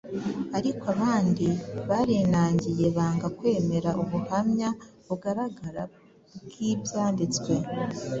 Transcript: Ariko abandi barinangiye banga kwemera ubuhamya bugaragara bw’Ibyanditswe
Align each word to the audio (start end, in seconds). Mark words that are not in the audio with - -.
Ariko 0.57 0.83
abandi 0.95 1.47
barinangiye 1.89 2.85
banga 2.97 3.27
kwemera 3.37 3.89
ubuhamya 4.01 4.69
bugaragara 5.07 5.83
bw’Ibyanditswe 6.45 7.53